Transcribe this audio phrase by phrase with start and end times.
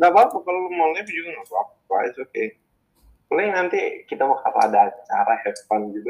[0.00, 2.56] nggak apa-apa kalau lu mau live juga nggak apa-apa it's okay.
[3.28, 6.08] Paling nanti kita bakal ada acara have fun gitu.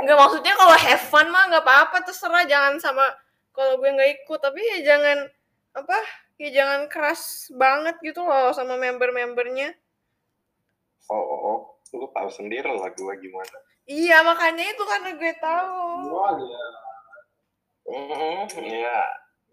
[0.00, 3.04] Enggak maksudnya kalau have fun mah nggak apa-apa terserah jangan sama
[3.52, 4.40] kalau gue nggak ikut.
[4.40, 5.28] Tapi ya jangan
[5.76, 5.98] apa
[6.40, 9.76] ya jangan keras banget gitu loh sama member-membernya.
[11.12, 11.58] Oh, oh, oh.
[11.92, 13.58] lu tahu sendiri lah gue gimana.
[13.84, 15.84] Iya makanya itu karena gue tahu.
[16.12, 16.64] Wah, ya.
[17.88, 19.00] Hmm, ya,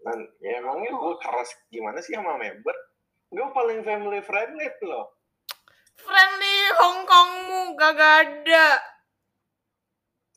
[0.06, 2.76] dan ya emangnya gue keras gimana sih sama member?
[3.34, 5.10] Gue paling family friendly loh.
[5.98, 8.78] friendly Hongkongmu gak ada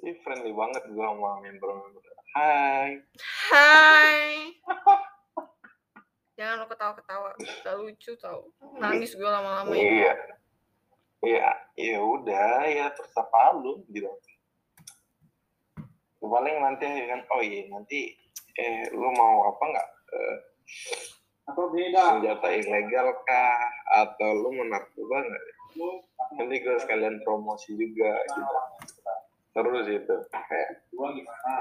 [0.01, 2.01] Ini friendly banget gue sama member-member.
[2.33, 3.05] Hai.
[3.53, 4.25] Hai
[6.39, 8.47] jangan lo ketawa-ketawa gak lucu tau
[8.79, 10.15] nangis gue lama-lama Iya.
[11.19, 14.07] Iya, ya udah ya terserah lu gitu.
[16.23, 18.15] Paling nanti kan, oh iya nanti
[18.57, 19.89] eh lu mau apa nggak?
[20.09, 20.35] Eh,
[21.49, 22.17] Atau beda.
[22.17, 23.59] senjata ilegal kah?
[23.93, 25.43] Atau lu mau narkoba nggak?
[26.37, 28.41] Nanti gue sekalian promosi juga gitu.
[29.49, 31.53] Terus itu kayak gua gimana?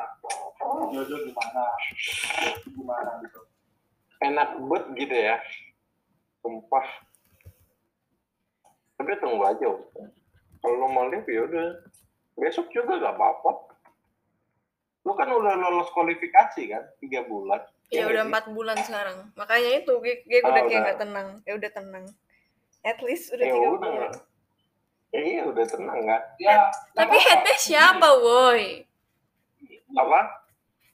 [0.93, 1.65] Jojo gimana?
[2.69, 3.41] Gimana gitu.
[4.19, 5.39] enak banget gitu ya
[6.43, 6.87] sumpah
[8.99, 9.71] tapi tunggu aja
[10.59, 11.69] kalau mau live ya udah
[12.35, 13.68] besok juga gak apa-apa
[15.03, 17.63] lu kan udah lolos kualifikasi kan tiga bulan.
[17.89, 19.19] Ya nggak udah empat bulan sekarang.
[19.33, 20.87] Makanya itu gue, gue Ah, udah kayak udah.
[20.87, 21.29] gak tenang.
[21.43, 22.05] Ya udah tenang.
[22.83, 23.81] At least udah ya tiga udah.
[23.91, 24.13] bulan.
[25.09, 28.85] Ya iya udah tenang kan Ya, tapi nggak headnya siapa woi?
[29.91, 30.21] Apa?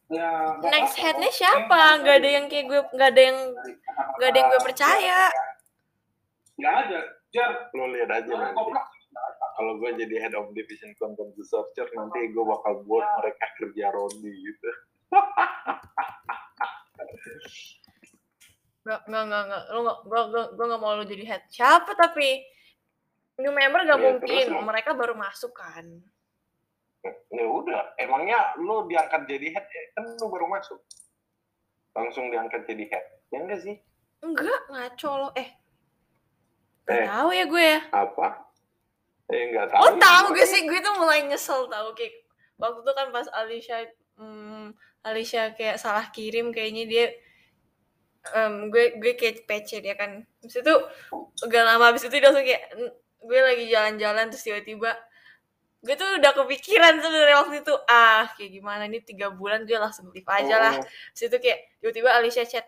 [0.06, 0.30] Ya,
[0.62, 1.02] next apa-apa.
[1.02, 1.80] headnya siapa?
[1.98, 3.38] Nggak ada yang kayak gue nggak ada yang
[4.14, 5.20] nggak ada yang gue percaya.
[6.54, 6.98] Nggak ada.
[7.34, 8.54] Jar, lo lihat aja nanti.
[8.54, 8.86] koplak.
[9.54, 14.30] Kalau gue jadi head of division content researcher nanti gue bakal buat mereka kerja rodi
[14.32, 14.70] gitu.
[18.84, 19.62] Nggak nggak nggak nggak.
[19.70, 21.42] Lo nggak gue gue gue nggak mau lo jadi head.
[21.48, 22.44] Siapa tapi
[23.36, 24.22] new member gak Ya, mungkin.
[24.22, 25.86] terus lo- mereka baru masuk kan.
[27.28, 29.66] Ya udah emangnya lu diangkat jadi head?
[29.66, 29.82] Ya?
[29.94, 30.78] kan lu baru masuk.
[31.92, 33.04] Langsung diangkat jadi head.
[33.30, 33.76] Ya enggak sih?
[34.20, 35.28] Enggak ngaco lo.
[35.32, 35.48] Eh
[36.84, 37.08] nggak Eh.
[37.08, 37.80] tahu ya gue ya.
[37.90, 38.43] Apa
[39.32, 40.60] eh enggak tahu Oh tahu gak sih.
[40.68, 42.14] gue tuh mulai nyesel tahu kayak
[42.60, 43.78] waktu itu kan pas Alicia
[44.20, 44.66] hmm,
[45.04, 47.04] Alicia kayak salah kirim kayaknya dia
[48.34, 50.24] em, gue gue kayak PC dia kan.
[50.42, 50.74] Habis itu
[51.52, 54.90] gak lama habis itu dia langsung kayak "N- gue lagi jalan-jalan terus tiba-tiba
[55.84, 60.08] gue tuh udah kepikiran sebenarnya waktu itu ah kayak gimana ini tiga bulan gue langsung
[60.12, 60.74] leave aja lah.
[60.80, 60.84] Oh,
[61.16, 62.66] itu kayak tiba-tiba Alicia chat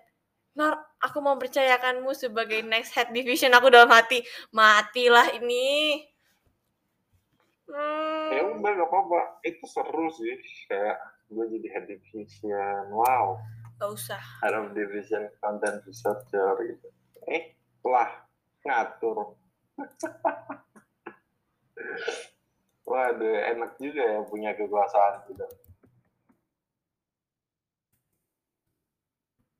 [0.59, 0.73] Nor,
[1.05, 4.25] aku mau percayakanmu sebagai next head division aku dalam hati.
[4.53, 6.01] Matilah ini
[7.67, 8.31] Hmm.
[8.31, 10.39] ya udah gak apa-apa itu seru sih
[10.71, 10.97] kayak
[11.27, 13.35] gue jadi head division wow
[13.77, 14.23] Gak usah.
[14.41, 16.89] head of division content researcher gitu
[17.27, 18.11] eh lah
[18.63, 19.35] ngatur
[22.87, 25.43] Waduh, enak juga ya punya kekuasaan gitu.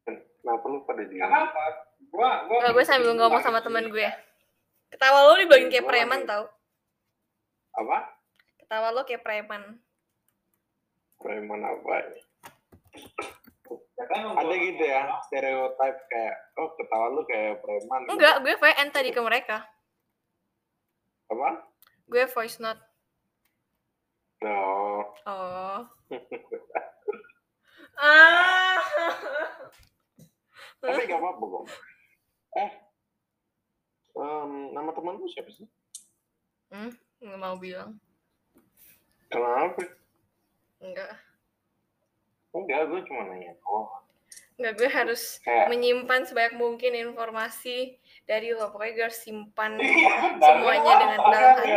[0.07, 1.65] Kenapa lu pada di Nggak apa-apa.
[2.15, 2.71] Gua, gua.
[2.71, 4.07] Gue sambil ngomong sama teman gue.
[4.95, 6.47] Ketawa lo dibagiin kayak Gua preman tau.
[7.77, 7.99] Apa?
[8.57, 9.63] Ketawa lo kayak preman.
[11.21, 11.95] Preman apa?
[13.97, 18.01] Ya kan, Ada gitu ya, stereotype kayak, oh ketawa lu kayak preman.
[18.09, 19.65] Enggak, gue VN tadi ke mereka.
[21.33, 21.65] Apa?
[22.09, 22.81] Gue voice note.
[24.45, 24.61] No.
[25.25, 25.81] Oh.
[27.99, 28.79] ah.
[30.77, 31.65] Tapi gak apa-apa kok.
[32.57, 32.71] Eh,
[34.17, 35.67] em, nama teman lu siapa sih?
[36.73, 37.97] hmm, nggak mau bilang.
[39.27, 39.83] Kenapa?
[40.79, 41.13] Enggak.
[42.53, 43.53] Enggak, gue cuma nanya.
[43.67, 43.91] Oh,
[44.57, 48.73] Enggak, gue harus kayak menyimpan sebanyak mungkin informasi dari lo.
[48.73, 51.69] Pokoknya gue harus simpan Iya, semuanya dengan dalam hati.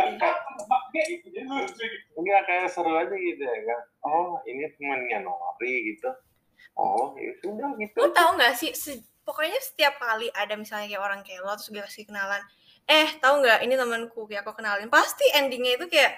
[0.90, 2.08] Kayak gitu, jadi lucu gitu.
[2.16, 3.80] enggak kayak seru aja gitu ya kan.
[4.02, 6.10] Oh, ini temannya Nori gitu.
[6.74, 7.96] Oh, ya sudah gitu.
[8.00, 11.68] Lo tau gak sih, se- pokoknya setiap kali ada misalnya kayak orang kayak lo, terus
[11.68, 12.40] gue kasih kenalan,
[12.88, 16.16] eh tahu nggak ini temanku kayak aku kenalin, pasti endingnya itu kayak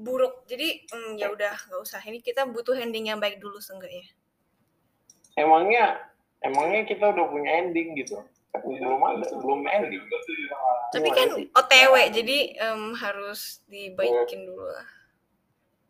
[0.00, 0.48] buruk.
[0.48, 2.00] Jadi hmm, ya udah nggak usah.
[2.00, 4.08] Ini kita butuh ending yang baik dulu seenggaknya.
[5.38, 6.00] Emangnya,
[6.42, 8.18] emangnya kita udah punya ending gitu?
[8.50, 10.02] Belum ada, belum ending.
[10.90, 11.28] Tapi Gimana kan?
[11.54, 14.88] OTW, jadi em, harus dibaikin dulu lah.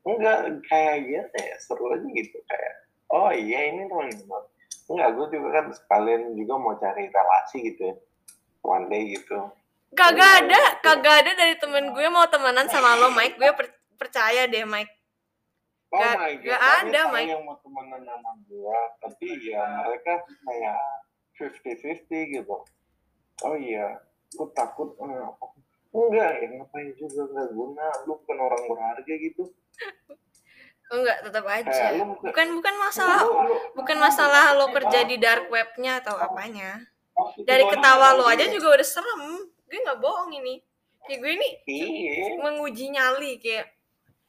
[0.05, 2.37] Enggak, kayak gitu ya, seru aja gitu.
[2.45, 2.75] Kayak,
[3.13, 4.45] oh iya ini teman teman.
[4.93, 7.97] Enggak, gue juga kan sekalian juga mau cari relasi gitu ya.
[8.61, 9.49] One day gitu.
[9.91, 13.37] Kagak ada, kagak ada dari temen gue mau temenan sama lo, Mike.
[13.37, 14.93] Gue per- percaya deh, Mike.
[15.91, 17.29] Oh Gak- my God, gak ada, Mike.
[17.29, 20.79] yang mau temenan sama gue, tapi ya mereka kayak
[21.35, 22.57] 50-50 gitu
[23.41, 23.97] oh iya
[24.29, 25.25] gue takut eh,
[25.91, 29.49] enggak ya ngapain juga nggak guna lu bukan orang berharga gitu
[30.91, 31.95] Oh enggak, tetap aja.
[31.95, 36.19] lu bukan Bukan bukan masalah lu, lu, bukan masalah lo kerja di dark webnya atau
[36.19, 36.83] apanya.
[37.41, 39.23] Dari ketawa lo aja juga udah serem.
[39.71, 40.59] Gue nggak bohong ini.
[41.01, 43.71] Kayak gue ini iya menguji nyali kayak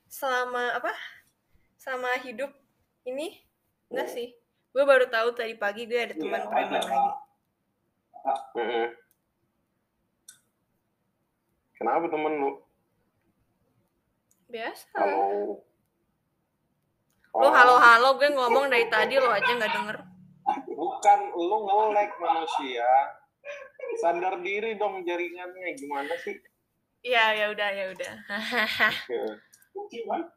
[0.07, 0.93] selama apa?
[1.75, 2.53] Sama hidup
[3.03, 3.41] ini
[3.89, 4.37] enggak sih.
[4.71, 7.09] Gue baru tahu tadi pagi gue ada teman Iya, preman lagi.
[11.73, 12.51] Kenapa temen lu
[14.47, 14.85] Biasa.
[14.93, 15.57] kalau
[17.31, 19.97] Lo Oh, halo-halo gue ngomong dari tadi lo aja nggak denger.
[20.67, 22.83] bukan lu nge-lag manusia
[23.97, 26.37] sadar diri dong jaringannya gimana sih
[27.01, 28.13] Iya, ya udah, ya udah.
[29.09, 29.25] Ya.
[29.89, 30.29] Gimana?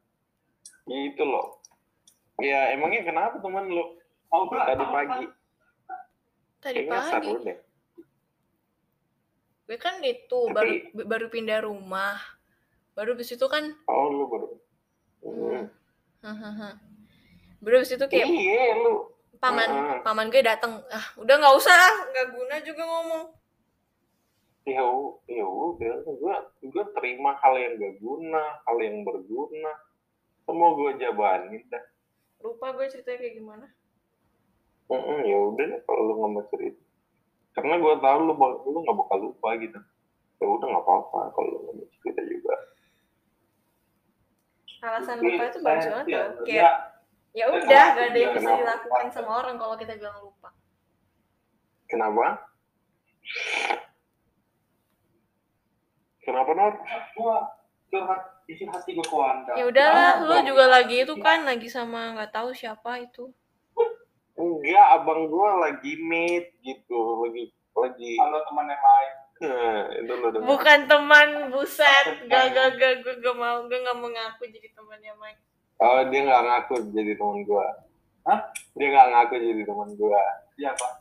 [0.87, 1.61] Itu loh.
[2.37, 4.65] Ya emangnya kenapa teman lu Mau pulang?
[4.65, 5.25] tadi pagi?
[6.57, 7.31] Tadi Kayaknya pagi.
[7.45, 7.57] deh.
[9.65, 10.73] Gue kan itu Tapi- baru
[11.05, 12.17] baru pindah rumah.
[12.93, 14.47] Baru habis itu kan Oh lu baru.
[15.21, 15.63] Hmm.
[16.21, 16.81] hahaha.
[17.61, 19.14] Baru habis itu kayak Iya lu.
[19.45, 19.97] Paman Heeh.
[20.01, 20.81] paman gue datang.
[20.89, 23.23] Ah, udah nggak usah, ah, nggak guna juga ngomong.
[24.65, 24.81] Ya
[25.29, 25.93] ya udah.
[26.01, 29.71] Gue gue terima hal yang gak guna, hal yang berguna.
[30.41, 31.85] Semua gue jabanin dah.
[32.41, 33.65] Lupa gue ceritanya kayak gimana.
[34.89, 36.81] Heeh, ya udah kalau lu nggak mau cerita.
[37.53, 38.33] Karena gue tahu lu
[38.65, 39.79] lu nggak bakal lupa gitu.
[40.41, 42.55] Ya udah nggak apa-apa kalau lu nggak mau cerita juga.
[44.85, 46.29] Alasan lupa itu bagus banget Iya, tau.
[46.45, 46.45] iya.
[46.45, 46.75] Kayak
[47.35, 48.61] ya udah, gak ada yang bisa Kenapa?
[48.63, 50.49] dilakukan sama orang kalau kita bilang lupa.
[51.85, 52.25] Kenapa?
[56.23, 56.73] Kenapa Nor?
[57.13, 57.37] Gua
[57.85, 59.51] curhat isi hati gua ke Wanda.
[59.53, 63.29] Ya udahlah, Ah, lo gua- juga lagi itu kan lagi sama nggak tahu siapa itu.
[64.35, 68.11] Enggak, abang gua lagi meet gitu, lagi lagi.
[68.17, 69.13] Kalau teman yang lain.
[69.35, 69.83] Nah.
[70.47, 72.05] Bukan teman, buset.
[72.31, 75.43] Gak, gak, gak, gue gak mau, gue gak mau ngaku jadi temannya Mike.
[75.75, 77.67] Oh, dia nggak ngaku jadi teman gua.
[78.23, 78.39] Hah?
[78.79, 80.23] Dia nggak ngaku jadi teman gua.
[80.55, 80.93] Iya, Pak.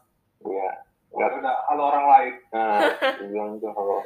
[0.43, 0.71] Iya.
[1.15, 2.35] Ya udah, halo orang lain.
[2.51, 2.91] Nah,
[3.23, 4.03] dia bilang tuh kalau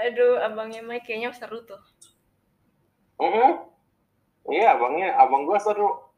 [0.00, 1.80] Aduh, abangnya Mike kayaknya seru tuh.
[3.20, 3.50] Heeh.
[4.52, 6.12] Iya, abangnya, abang gua seru.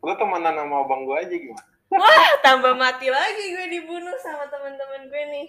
[0.00, 1.68] Lu temenan sama abang gua aja gimana?
[1.88, 5.48] Wah, tambah mati lagi gue dibunuh sama teman-teman gue nih.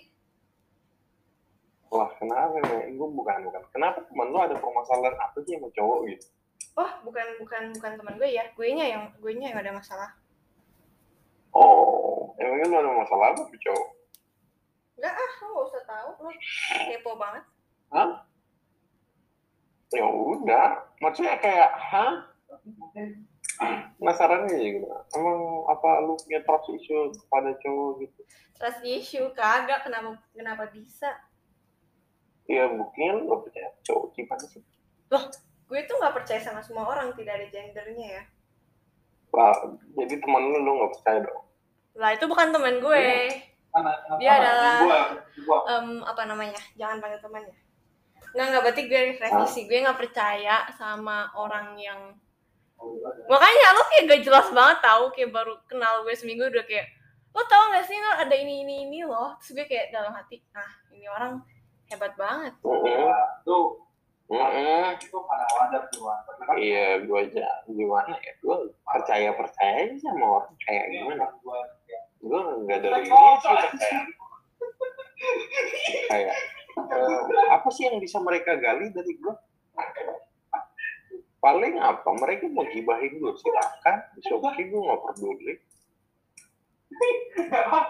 [1.89, 2.93] Wah, kenapa nih?
[2.93, 3.61] Gue bukan, bukan.
[3.73, 6.25] Kenapa teman lu ada permasalahan apa sih sama cowok gitu?
[6.77, 8.45] Oh, bukan bukan bukan teman gue ya.
[8.53, 10.09] Gue nya yang gue nya yang ada masalah.
[11.49, 13.89] Oh, emangnya lu ada masalah apa sama cowok?
[14.99, 16.09] Enggak ah, lo gak usah tahu.
[16.21, 16.29] Lo
[16.93, 17.43] kepo banget.
[17.89, 18.09] Hah?
[19.89, 22.29] Ya udah, maksudnya kayak, hah?
[23.97, 24.85] Penasaran aja gitu.
[25.17, 28.21] Emang apa lu punya trust issue kepada cowok gitu?
[28.61, 31.09] Trust issue kagak kenapa kenapa bisa?
[32.49, 34.61] Ya buktinya lu gak percaya cowok gimana sih?
[35.69, 38.23] Gue tuh nggak percaya sama semua orang, tidak ada gendernya ya.
[39.29, 39.53] Lah,
[39.93, 41.45] jadi teman lu lu gak percaya dong?
[41.93, 43.01] Lah itu bukan teman gue.
[43.69, 44.99] Mana, Dia adalah- Gua,
[45.45, 45.59] gua.
[45.77, 46.57] Em, apa namanya?
[46.73, 47.53] Jangan panggil temannya.
[48.33, 49.61] Nggak, nggak berarti gue revisi.
[49.69, 52.01] Gue nggak percaya sama orang yang
[53.27, 56.87] makanya lo kayak gak jelas banget tahu kayak baru kenal gue seminggu udah kayak
[57.35, 60.39] lo tau gak sih lo ada ini ini ini loh terus gue kayak dalam hati
[60.55, 61.43] ah ini orang
[61.89, 63.13] hebat banget Heeh.
[63.43, 63.89] Tuh.
[64.29, 64.53] Kan
[66.53, 68.33] Iya, gue aja gimana ya?
[68.45, 71.25] Gue percaya percaya aja sama orang kayak gimana?
[71.41, 71.57] gua
[72.21, 74.01] Gue nggak dari ini sih percaya.
[76.13, 76.35] Kayak
[76.77, 77.19] eh,
[77.49, 79.33] apa sih yang bisa mereka gali dari gue?
[81.41, 82.05] Paling apa?
[82.05, 83.97] Mereka mau gibahin gue silakan.
[84.13, 85.53] Oke, gue nggak peduli.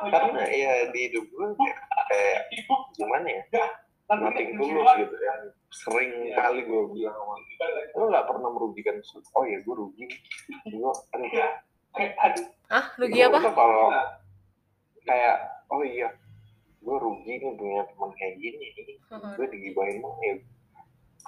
[0.08, 1.77] Karena ya di hidup gue kayak,
[2.08, 2.39] kayak
[2.96, 3.44] gimana ya?
[4.09, 5.33] Nothing tulus gitu ya.
[5.69, 7.35] Sering kali gue bilang sama
[7.93, 8.97] lo nggak pernah merugikan
[9.37, 10.05] oh ya gue rugi.
[10.65, 11.29] Gue aduh
[11.99, 13.49] Aduh, ah rugi Gua apa?
[13.49, 13.89] kalau
[15.09, 15.37] kayak
[15.73, 16.09] oh iya
[16.79, 18.65] gue rugi nih punya teman kayak gini
[19.09, 19.33] Heeh.
[19.41, 20.37] gue digibahin mah ya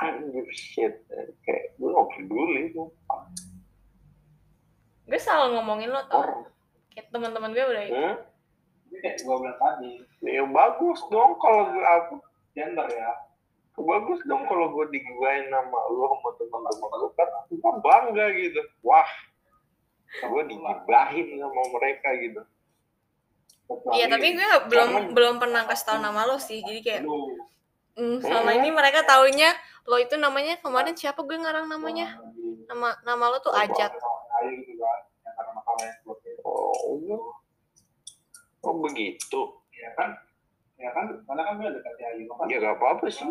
[0.02, 1.04] I don't give a shit.
[1.46, 2.90] Kayak gue gak peduli tuh.
[5.06, 6.48] Gue selalu ngomongin lo tau.
[6.90, 8.16] Kayak teman-teman gue udah hmm?
[8.92, 12.16] kayak gua bilang tadi, ya bagus dong kalau gue apa
[12.54, 13.12] gender ya.
[13.82, 18.62] bagus dong kalau gue digibahin sama lu sama teman-teman lu kan gue bangga gitu.
[18.86, 19.08] Wah
[20.12, 22.42] gue digibahin sama mereka gitu.
[23.96, 27.02] Iya tapi gue belum Karena- belum pernah kasih tahu nama lo sih jadi kayak
[27.96, 29.56] mm, selama ini mereka taunya
[29.88, 32.20] lo itu namanya kemarin siapa gue ngarang namanya?
[32.68, 33.96] Nama nama lo tuh Ajat.
[36.44, 37.00] Oh,
[38.62, 39.42] oh begitu.
[39.72, 40.14] ya kan
[40.82, 43.30] ya kan karena kan gue dekat ya Ayu kan Ya gak apa-apa sih.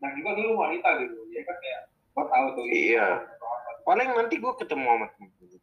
[0.00, 3.06] nah juga dulu wanita gitu ya kan kayak gue tahu tuh Iya.
[3.84, 5.60] Paling nanti gue ketemu sama temen gue.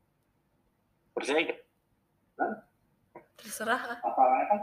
[1.11, 1.59] Percaya gak?
[3.33, 3.97] terserah ah.
[3.99, 4.59] apalagi kan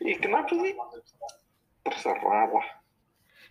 [0.00, 0.72] Ih, kenapa sih?
[1.84, 2.66] Terserah lah.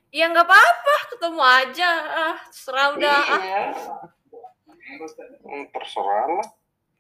[0.10, 3.62] ya nggak apa-apa ketemu aja ah terserah udah ah Iya.
[5.44, 6.48] Hmm, Terserah lah.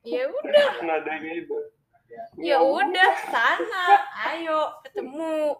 [0.03, 1.55] ya udah Nadanya itu.
[2.38, 3.86] Ya udah sana
[4.32, 5.58] ayo ketemu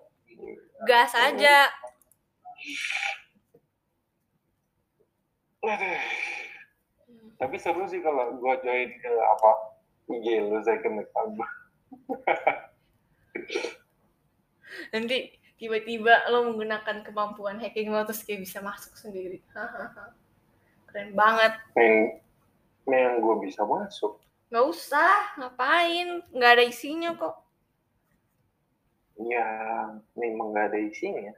[0.86, 1.72] gas aja.
[7.38, 9.52] Tapi seru sih kalau gue join ke apa
[10.08, 11.38] IG lu second account.
[14.94, 19.42] nanti tiba-tiba lo menggunakan kemampuan hacking lo terus kayak bisa masuk sendiri
[20.88, 22.22] keren banget Main,
[22.88, 24.22] main gue bisa masuk.
[24.48, 27.48] Nggak usah ngapain nggak ada isinya kok
[29.18, 29.50] Ya,
[30.14, 31.34] memang gak ada isinya.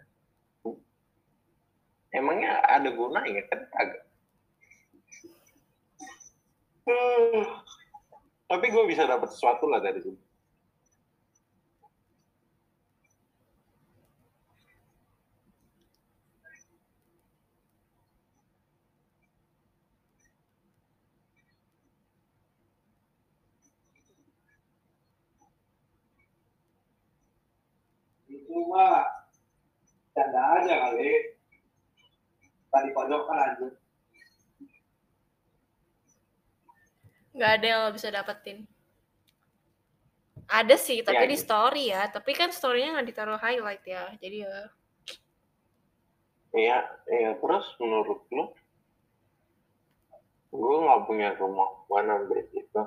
[2.12, 3.60] Emangnya ada gunanya kan?
[3.72, 4.04] Agak.
[6.84, 7.44] Hmm.
[8.50, 10.20] Tapi gue bisa dapat sesuatu lah dari situ.
[28.50, 29.06] itu mah
[30.18, 31.10] canda aja kali
[33.29, 33.74] lanjut
[37.39, 38.67] nggak ada yang lo bisa dapetin.
[40.50, 41.45] Ada sih tapi Ya, di gitu.
[41.48, 42.03] story ya.
[42.12, 44.57] Tapi kan storynya nggak ditaruh highlight ya jadi ya.
[46.51, 47.31] Iya, iya.
[47.39, 48.50] Terus menurut lu,
[50.51, 52.83] gue nggak punya kemampuan sampai itu.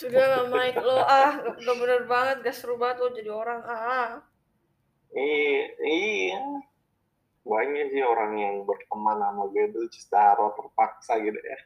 [0.00, 0.96] sudah lah Mike lo.
[1.04, 2.36] Ah gak, gak bener banget.
[2.46, 3.60] Gak seru banget lo jadi orang.
[3.66, 4.10] Ah.
[5.12, 6.40] Iya, iya.
[7.40, 11.58] Banyak sih orang yang berteman sama gue itu secara terpaksa gitu ya.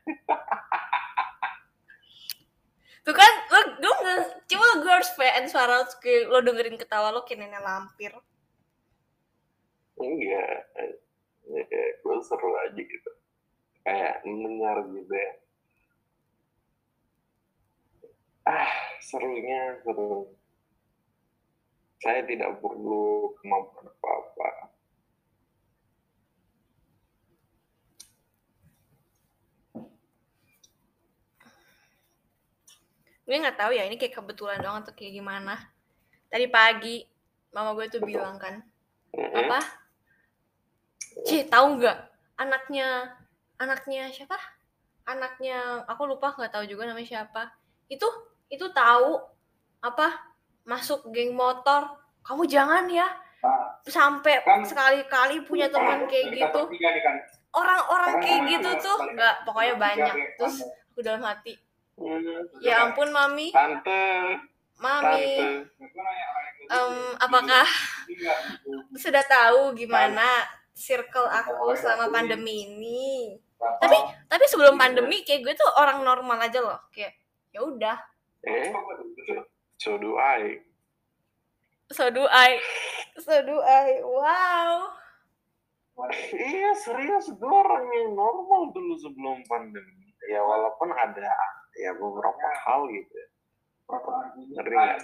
[3.04, 7.60] tuh kan lo gue nggak cuma gue harus PN suara lo, dengerin ketawa lo nenek
[7.60, 8.16] lampir
[9.94, 10.58] Enggak.
[11.44, 13.10] Ya, gue seru aja gitu.
[13.84, 15.32] Kayak mendengar gitu ya.
[18.48, 18.72] Ah,
[19.04, 20.34] serunya seru.
[22.02, 24.73] Saya tidak perlu kemampuan apa-apa.
[33.24, 35.56] Gue nggak tahu ya ini kayak kebetulan doang atau kayak gimana.
[36.28, 37.04] Tadi pagi
[37.54, 38.60] mama gue tuh bilang kan
[39.14, 39.60] apa?
[41.24, 41.98] Ci tahu nggak?
[42.36, 43.16] Anaknya
[43.56, 44.36] anaknya siapa?
[45.08, 47.54] Anaknya aku lupa nggak tahu juga namanya siapa.
[47.88, 48.06] Itu
[48.52, 49.22] itu tahu
[49.80, 50.34] apa
[50.68, 51.96] masuk geng motor.
[52.24, 53.04] Kamu jangan ya.
[53.44, 56.60] Nah, sampai Kan- sekali-kali punya teman kayak gitu.
[56.72, 57.16] kan.
[57.54, 60.14] Orang-orang kayak kan gitu tuh nggak pokoknya banyak.
[60.40, 60.90] terus kamu.
[60.92, 61.54] aku dalam hati.
[62.60, 63.54] Ya ampun mami.
[63.54, 64.04] Tante,
[64.82, 65.24] mami.
[65.38, 65.94] Tante.
[66.64, 67.66] Em, apakah
[68.96, 70.24] sudah tahu gimana
[70.72, 73.36] circle aku selama pandemi ini?
[73.60, 73.96] Tapi
[74.28, 76.80] tapi sebelum pandemi kayak gue tuh orang normal aja loh.
[76.90, 77.14] Kayak
[77.52, 77.96] ya udah.
[78.44, 78.72] Eh,
[79.80, 80.60] so do I.
[81.92, 82.60] so do I.
[83.20, 84.02] So do I.
[84.02, 84.92] Wow.
[86.34, 87.30] Iya serius.
[87.38, 90.10] Gue orang yang normal dulu sebelum pandemi.
[90.26, 91.28] Ya walaupun ada
[91.80, 93.12] ya beberapa hal gitu.
[93.14, 93.28] ya.
[94.58, 94.98] Ngeri nggak?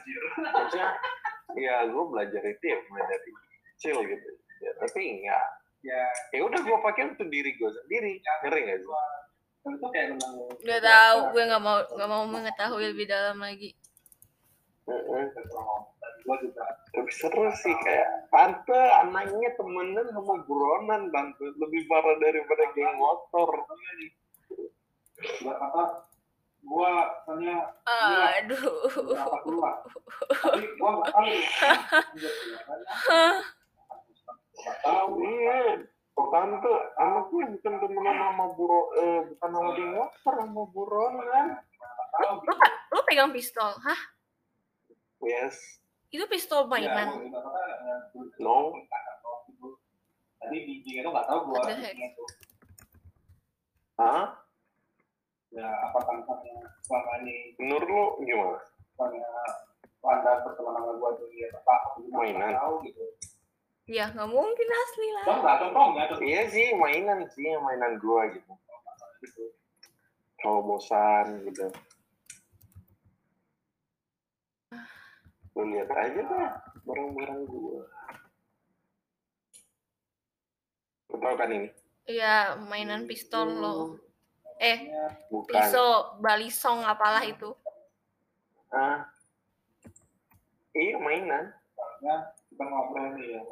[0.54, 0.88] Maksudnya
[1.58, 3.30] ya gue belajar itu ya mulai dari
[3.74, 4.28] kecil gitu.
[4.60, 5.46] Ya, tapi enggak.
[5.80, 6.02] ya
[6.36, 8.20] Ya udah gue pakai untuk diri gue sendiri.
[8.44, 8.88] Ngeri nggak sih?
[9.60, 13.76] nggak tahu gue nggak mau nggak mau mengetahui lebih dalam lagi
[14.88, 16.36] gue
[16.90, 23.50] Tapi seru sih kayak tante anaknya temenan sama buronan tante lebih parah daripada geng motor.
[25.46, 26.09] apa
[26.60, 26.92] gue
[27.24, 27.56] soalnya
[27.88, 28.62] aduh
[29.00, 29.74] berapa keluar
[30.28, 31.24] tapi gue nggak tahu
[34.60, 35.88] nggak tahu Iya,
[36.20, 41.46] tante anaknya bukan temenan sama buro eh, bukan sama geng motor sama buronan.
[42.20, 42.52] lo,
[42.92, 44.00] lo pegang pistol hah
[45.20, 45.56] Yes,
[46.10, 47.08] itu pistol Iya, mainan
[48.36, 48.76] no.
[50.36, 51.60] tadi bijinya tuh nggak tahu gue?
[53.96, 54.26] Hah?
[55.50, 58.58] ya apa tantangannya selama ini menurut lu gimana
[58.94, 59.30] misalnya
[60.00, 61.74] anda pertemanan sama gue dunia ya, apa
[62.14, 63.04] mainan tahu gitu
[63.90, 65.24] Ya nggak mungkin asli lah.
[65.26, 66.08] Contoh nggak contoh nggak.
[66.22, 68.52] Iya sih mainan sih mainan gua gitu.
[69.18, 69.44] gitu.
[70.38, 71.66] Kalau bosan gitu.
[75.58, 76.50] Lu lihat aja deh
[76.86, 77.82] barang-barang gua.
[81.10, 81.68] Tahu kan ini?
[82.06, 83.58] Iya mainan pistol hmm.
[83.58, 83.76] lo.
[84.60, 84.78] Eh,
[85.32, 87.48] bukan pisau, balisong apalah itu.
[88.70, 89.02] ah
[90.78, 92.14] iya mainan Karena
[92.46, 93.42] kita ngobrol nih ya.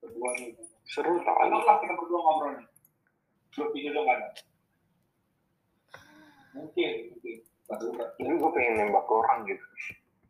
[0.00, 0.54] Berdua nih.
[0.88, 2.66] seru tau Anggaplah kita berdua ngobrol nih.
[3.58, 4.20] Lu pikir dong kan?
[6.56, 7.36] Mungkin, mungkin.
[7.68, 7.86] Baru
[8.18, 9.62] ini gue pengen nembak orang gitu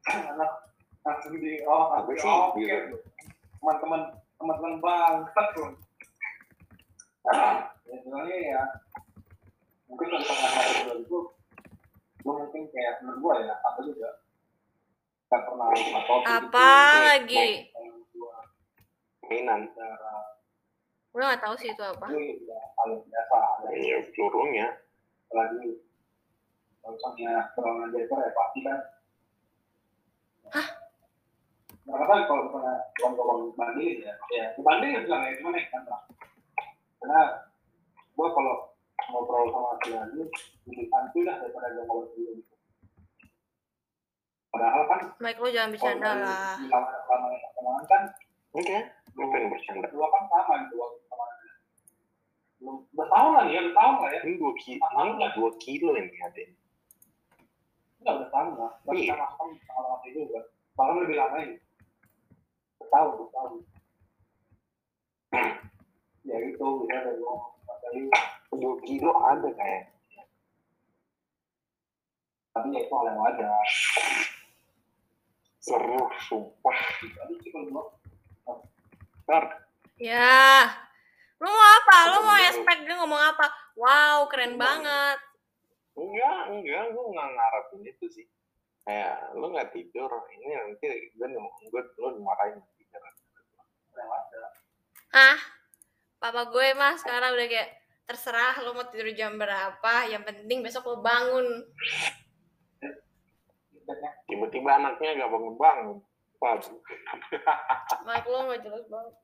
[0.08, 0.52] anak
[1.00, 2.96] langsung di oh Apa langsung sih, oke gitu?
[3.60, 4.00] teman-teman
[4.36, 5.68] teman-teman bangsat tuh
[7.88, 8.62] ya sebenarnya ya
[9.90, 11.18] mungkin kalau pengalaman kedua itu
[12.20, 14.10] gue mungkin kayak menurut gue ya apa juga
[15.30, 16.70] nggak pernah atau Apa
[17.06, 17.70] lagi?
[19.26, 19.70] mainan
[21.10, 22.06] Gue gak tahu sih itu apa.
[22.14, 23.36] ya paling biasa
[23.74, 24.66] iya pelurunya
[25.26, 25.82] apalagi
[26.82, 28.78] kalau misalnya perlawanan ya pasti kan
[30.50, 30.68] Hah?
[31.86, 32.74] Mereka kan kalau misalnya
[33.54, 35.82] bandingin ya, ya dibandingin bilang ya gimana ya kan?
[36.98, 37.20] Karena
[38.18, 38.69] gua kalau
[39.10, 40.22] ngobrol sama si Andi
[40.70, 42.54] lebih santuy lah daripada gua ngobrol dulu gitu.
[44.50, 46.54] Padahal kan Mike lo jangan bercanda lah.
[46.58, 48.02] di lama lama pertemuan kan
[48.50, 48.78] oke
[49.10, 50.98] gue pengen bercanda berdua kan sama gitu waktu
[52.60, 54.20] udah tahu lah nih ya, udah tahu lah ya.
[54.28, 56.42] ini dua kilo ini dua kilo ada
[58.00, 58.72] Enggak udah tahu lah.
[58.80, 59.12] Tapi Iya.
[59.12, 60.40] sama sama sama sama itu juga.
[60.72, 61.56] Bahkan lebih lama ini.
[62.80, 62.88] Udah
[63.28, 63.56] tahu.
[66.20, 68.06] Ya gitu, ya ada ngomong tadi.
[68.82, 69.94] Kilo ada kayak
[72.50, 73.66] Tapi ya itu hal yang wajar.
[75.60, 76.78] seru sumpah
[79.28, 79.44] ntar
[80.00, 80.64] Ya.
[81.36, 81.96] Lo mau apa?
[82.10, 83.46] Lo mau expect dia ngomong apa?
[83.76, 85.20] Wow, keren banget.
[86.00, 88.26] enggak enggak gue nggak ngarepin itu sih
[88.88, 93.02] kayak lu nggak tidur ini nanti gue gue lu dimarahin tidur.
[95.12, 95.36] Hah?
[96.16, 97.79] Papa gue mah sekarang udah kayak
[98.10, 101.46] terserah lo mau tidur jam berapa, yang penting besok lo bangun.
[104.26, 105.98] Tiba-tiba anaknya gak bangun bangun
[108.02, 109.14] Mike lo gak jelas banget.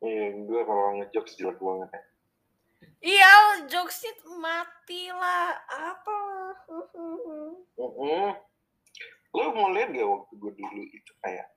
[0.00, 2.02] iya gue kalau ngejokes jelek banget ya
[3.00, 5.56] Iya, jokesnya mati lah.
[5.68, 6.20] Apa?
[6.68, 8.28] Mm-mm.
[9.32, 11.48] Lo mau lihat gak waktu gue dulu itu kayak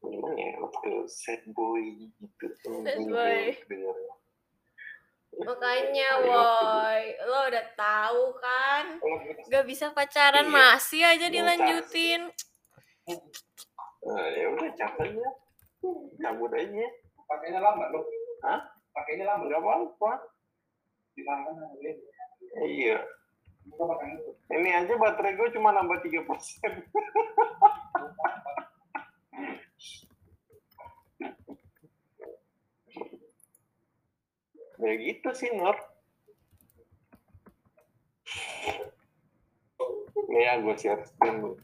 [0.00, 1.84] gimana ya waktu sad boy
[2.16, 2.46] gitu
[2.84, 3.52] Sad boy.
[3.68, 3.96] denger
[5.30, 8.84] Makanya woi, lo udah tahu kan?
[8.98, 9.46] Gitu.
[9.46, 10.52] Gak bisa pacaran iya.
[10.52, 12.20] masih aja iya, dilanjutin.
[14.04, 15.30] Nah, ya udah capeknya.
[16.18, 16.86] Cabut aja.
[17.30, 18.00] Pakainya lama lo.
[18.42, 18.60] Hah?
[18.90, 20.12] Pakainya lama nggak apa-apa.
[22.66, 22.98] Iya.
[24.50, 26.72] Ini aja baterai gue cuma nambah tiga persen.
[34.90, 35.78] ya gitu sih Nur
[40.30, 41.54] ya gue share screen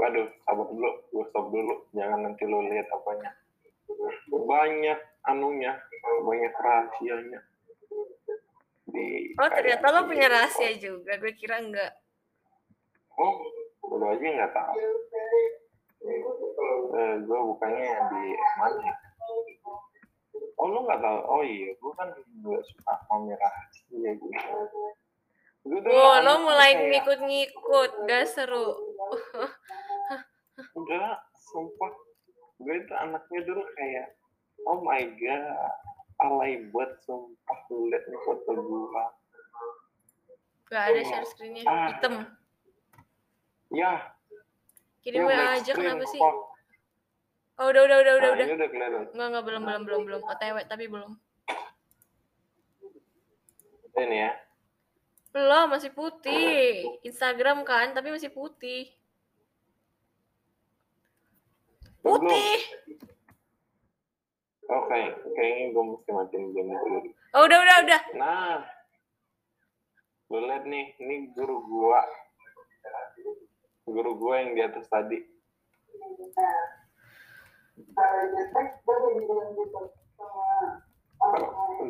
[0.00, 1.74] Waduh, sabar dulu, gue stop dulu.
[1.92, 3.30] Jangan nanti lo lihat apanya.
[4.32, 5.76] Banyak anunya,
[6.24, 7.40] banyak rahasianya.
[8.88, 11.20] Di Oh, ternyata lo punya rahasia juga.
[11.20, 11.92] Gue kira enggak.
[13.20, 13.44] Oh,
[13.84, 14.74] lo aja nggak tahu.
[16.90, 18.22] Eh, gue bukannya di
[18.56, 18.92] mana?
[20.70, 21.18] Oh, lo nggak tahu?
[21.26, 24.26] Oh iya, gue kan nggak suka pamer rahasia gitu.
[25.66, 28.06] Gue tuh Wow, lo mulai ngikut-ngikut.
[28.06, 28.78] Gak seru.
[30.78, 31.92] enggak sumpah
[32.60, 34.12] gue itu anaknya dulu kayak
[34.68, 35.44] oh my god
[36.20, 39.04] alay banget sumpah lu liat nih foto gue
[40.70, 41.66] Gak ada share screen-nya.
[41.66, 41.90] Ah.
[41.90, 42.14] Hitam.
[43.74, 44.14] ya
[45.02, 46.20] Kirim ya, WA aja kenapa sih?
[46.22, 46.49] fuck.
[47.60, 48.46] Oh, udah, udah, udah, udah, Nah, udah.
[48.46, 50.22] ini udah kelihatan Enggak, enggak, belum, belum, belum, belum.
[50.24, 51.12] OTW, tapi belum.
[54.00, 54.32] ini ya
[55.30, 56.88] Belum, masih putih.
[57.02, 58.88] Instagram kan, tapi masih putih.
[62.00, 62.56] Putih.
[64.66, 66.98] oke kayaknya gue mesti matiin game dulu
[67.30, 68.00] Oh, udah, udah, udah.
[68.14, 68.64] nah
[70.26, 72.06] lu liat nih ini guru gua
[73.84, 75.18] guru gua yang di atas tadi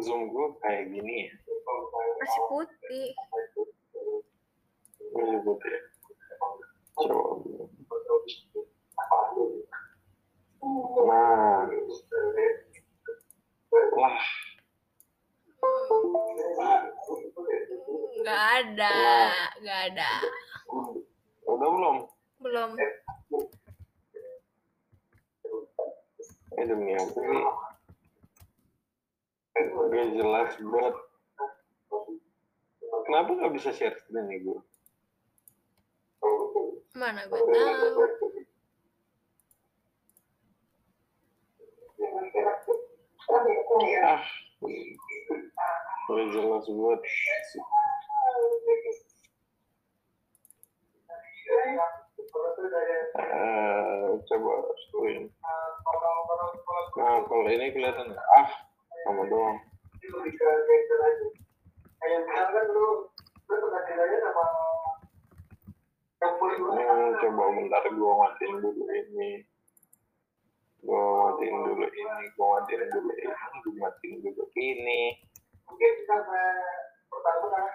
[0.00, 1.32] zoom gua kayak gini ya
[2.20, 3.08] Masih putih.
[5.16, 5.76] Ini putih.
[7.00, 7.22] Coba.
[11.08, 11.64] Nah.
[13.96, 14.18] Lah.
[18.20, 18.94] nggak ada
[19.64, 20.10] nggak ada
[21.48, 21.96] Udah belum?
[22.40, 22.70] belum
[26.60, 27.20] Eh demi apa?
[29.88, 30.96] Gak jelas banget.
[33.08, 34.60] Kenapa gak bisa share screen nih gue?
[37.00, 38.04] mana gue tahu
[44.04, 44.20] Ah,
[46.12, 47.00] gak jelas banget.
[53.20, 54.52] Eh, coba
[54.90, 55.22] screen.
[57.00, 58.26] Nah, kalau ini kelihatan nggak?
[58.38, 58.50] Ah,
[59.02, 59.58] sama doang.
[66.20, 69.30] Hmm, coba bentar gua matiin dulu ini.
[70.84, 71.02] Gua
[71.34, 73.34] matiin dulu ini, gua matiin dulu ini,
[73.64, 75.00] gua matiin dulu ini.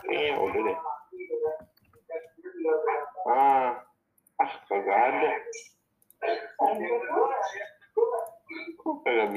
[0.08, 0.78] Iya, udah deh.
[3.26, 3.70] Ah,
[4.40, 5.32] ah kagak ada.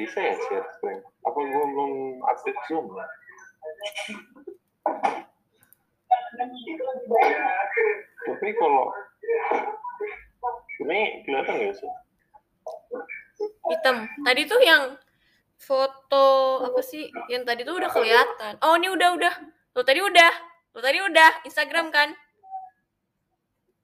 [0.08, 0.32] Bisa ya?
[1.28, 1.92] Apa gua belum
[2.24, 2.88] update Zoom?
[8.24, 8.88] Tapi kalau
[10.80, 11.92] ini kelihatan nggak sih?
[13.68, 14.08] hitam.
[14.24, 14.96] Tadi tuh yang
[15.60, 17.12] foto apa sih?
[17.28, 18.56] Yang tadi tuh udah kelihatan.
[18.64, 19.34] Oh ini udah udah.
[19.76, 20.32] Lo tadi udah.
[20.72, 21.44] Lo tadi udah.
[21.44, 22.16] Instagram kan?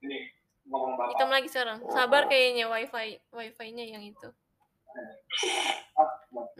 [0.00, 0.32] Ini
[0.72, 1.08] ngomong bapak.
[1.12, 1.84] hitam lagi sekarang.
[1.92, 4.32] Sabar kayaknya wifi wifi-nya yang itu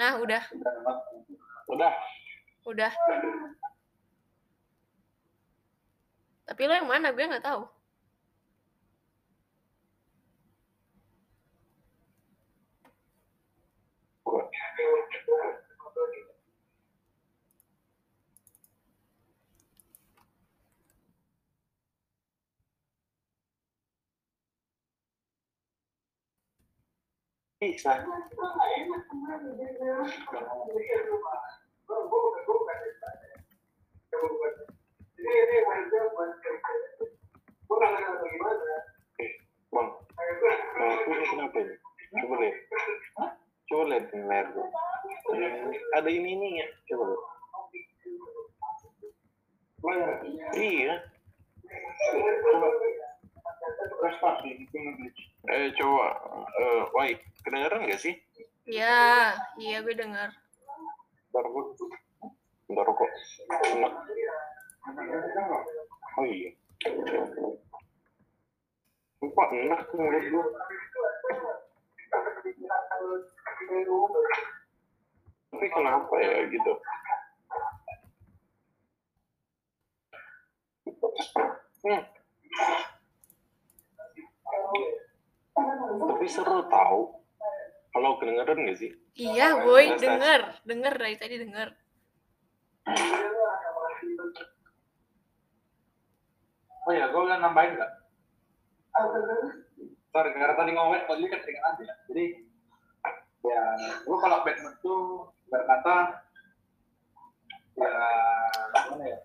[0.05, 0.45] nah udah.
[1.73, 1.93] Udah.
[2.69, 2.93] udah.
[6.45, 7.09] Tapi lo yang mana?
[7.09, 7.65] Gue nggak tahu
[27.65, 27.97] Bisa.
[43.71, 43.95] Coba.
[44.05, 44.65] Coba.
[45.95, 46.67] Ada- ini ini ya.
[46.91, 47.23] Coba lihat.
[50.55, 50.95] Iya.
[55.45, 56.07] Eh coba,
[56.59, 57.13] eh, Wai,
[57.45, 58.15] kedengeran nggak sih?
[58.65, 60.33] ya iya gue dengar
[61.35, 61.67] Bentar gua,
[62.71, 63.11] bentar kok.
[63.75, 63.93] Enak.
[66.15, 66.55] Oh iya.
[69.19, 70.47] Lupa enak menurut gua.
[75.51, 76.73] Tapi kenapa ya gitu?
[81.83, 82.03] Hmm.
[86.25, 87.21] Tapi seru tahu.
[87.93, 88.97] Kalau kedengeran nggak sih?
[89.13, 91.69] iya boy denger denger dari tadi denger
[96.89, 97.93] Oh ya, gue udah nambahin nggak?
[100.17, 101.93] Sorry, karena tadi ngomongin tadi kan teringat aja.
[102.09, 102.25] Jadi,
[103.45, 103.63] ya,
[104.09, 106.25] gue kalau Batman tuh berkata,
[107.77, 107.93] ya,
[108.73, 109.19] gimana ya?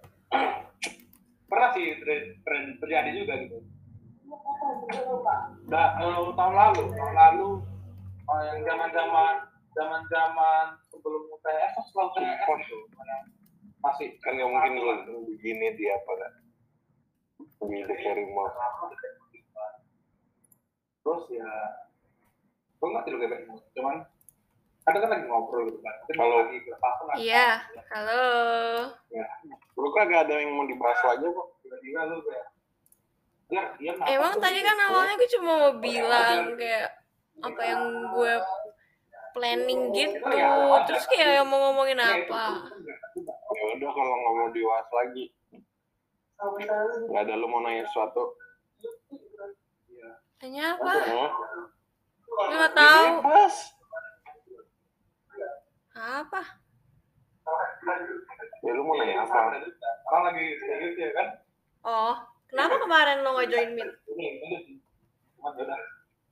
[1.48, 3.60] Pernah sih ter- ter- terjadi juga gitu.
[4.30, 7.50] Udah eh, tahun lalu, tahun lalu
[8.30, 9.34] eh, yang zaman-zaman
[9.74, 13.16] zaman-zaman sebelum saya Esos, selalu saya Esos tuh, mana?
[13.80, 14.74] Masih Kan nggak mungkin
[15.08, 16.34] lu begini di apa kan?
[17.60, 18.50] Mall.
[21.00, 21.50] terus ya
[22.78, 23.96] gue nggak tidur kayak Batman cuman
[24.86, 25.96] kadang kan lagi ngobrol gitu kan.
[26.06, 27.48] Mungkin Kalau- lagi berapa nggak iya
[27.90, 28.24] halo.
[29.74, 31.48] Lu kagak ada yang mau dibahas lagi kok?
[31.66, 32.46] tiba-tiba lu kayak
[33.50, 36.94] ya iya emang tadi kan awalnya gue cuma mau bilang kayak
[37.42, 37.82] apa yang
[38.14, 38.34] gue
[39.34, 40.38] planning gitu
[40.86, 42.66] terus kayak mau ngomongin apa?
[43.56, 45.26] Ya udah kalau nggak mau dibahas lagi.
[47.10, 48.36] Nggak ada lu mau nanya sesuatu.
[50.40, 50.94] tanya apa?
[52.28, 53.06] Gue nggak tahu.
[53.24, 53.56] Bebas.
[56.00, 56.42] apa?
[58.64, 59.40] Ya lu mau nanya apa?
[60.10, 61.28] orang lagi serius ya kan?
[61.86, 64.32] Oh kenapa kemarin lo nggak join meet ya
[65.42, 65.80] udah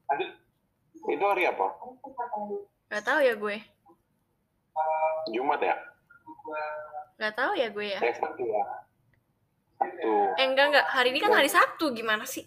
[0.08, 0.32] lanjut
[1.08, 1.68] Itu hari apa?
[2.88, 3.58] nggak tahu ya gue
[5.30, 5.76] Jumat ya?
[7.18, 8.64] nggak tahu ya gue ya Eh, Sabtu ya?
[9.74, 10.12] Sabtu.
[10.36, 12.46] eh enggak enggak hari ini kan hari Sabtu gimana sih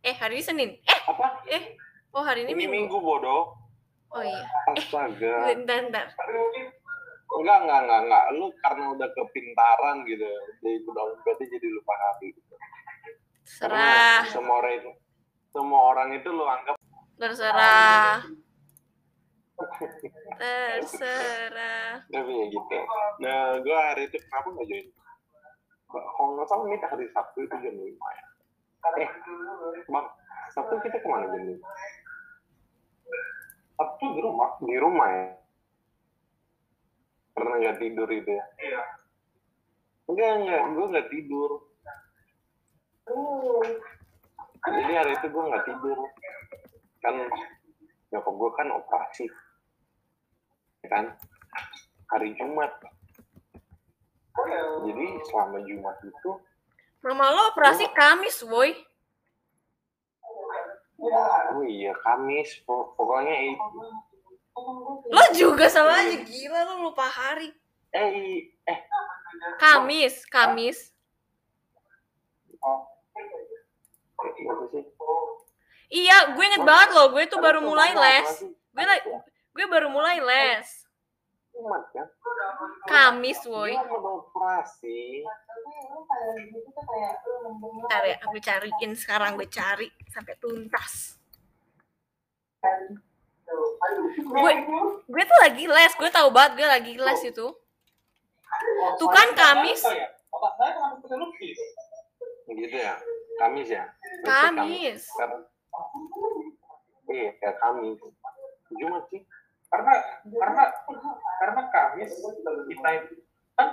[0.00, 1.42] eh hari ini Senin eh Apa?
[1.46, 1.78] eh
[2.10, 3.42] oh hari ini Ini Minggu minggu bodoh.
[4.10, 5.48] oh iya Astaga.
[5.48, 6.06] bentar bentar
[7.34, 10.22] enggak enggak enggak enggak lu karena udah kepintaran gitu
[10.56, 12.54] jadi ikut olimpiade jadi lupa hari gitu.
[13.44, 14.90] Serah, Karena semua orang itu
[15.52, 16.76] semua orang itu lu anggap
[17.20, 18.24] terserah.
[20.40, 22.02] Terserah.
[22.10, 22.78] tapi ya gitu.
[23.22, 24.86] Nah gue hari itu kenapa nggak join?
[25.92, 28.24] Kalau nggak salah ini hari sabtu itu jam lima ya.
[28.98, 29.10] Eh
[29.86, 30.06] bang
[30.56, 31.68] sabtu kita ke mana jam lima?
[33.78, 35.28] Sabtu di rumah di rumah ya?
[37.38, 38.44] Karena nggak tidur itu ya?
[38.58, 38.82] Iya.
[40.04, 41.50] enggak enggak gue nggak tidur
[44.64, 45.98] jadi hari itu gue nggak tidur.
[47.04, 47.14] Kan
[48.08, 49.26] nyokap gue kan operasi.
[50.80, 51.04] Ya kan?
[52.10, 52.72] Hari Jumat.
[54.84, 56.30] Jadi selama Jumat itu
[57.04, 58.72] Mama lo operasi Kamis, woi.
[60.98, 62.64] oh iya Kamis.
[62.64, 63.84] Pok- pokoknya itu
[65.12, 66.16] Lo juga sama aja.
[66.16, 67.52] Gila lo lupa hari.
[67.92, 68.78] eh eh.
[69.60, 70.88] Kamis, Kamis.
[70.88, 70.92] sih
[75.94, 77.12] Iya, gue inget banget loh.
[77.12, 78.48] Gue tuh baru mulai les.
[78.74, 78.84] Gue
[79.54, 80.66] gue baru mulai les.
[82.90, 83.78] Kamis, woi.
[87.62, 91.22] Bentar ya, aku cariin sekarang gue cari sampai tuntas.
[94.18, 94.52] Gue
[95.06, 97.46] gue tuh lagi les, gue tahu banget gue lagi les itu.
[98.98, 99.82] Tuh kan Kamis.
[102.44, 102.94] Gitu ya
[103.40, 103.84] Kamis ya
[104.24, 105.02] Kamis.
[107.04, 108.00] Iya ya Kamis
[108.74, 109.22] Jumat sih
[109.68, 109.92] Karena
[110.24, 110.64] karena
[111.38, 112.10] karena Kamis
[112.64, 113.14] kita itu
[113.54, 113.68] kan